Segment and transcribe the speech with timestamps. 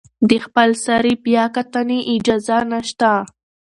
[0.29, 3.11] د خپلسرې بیاکتنې اجازه نشته.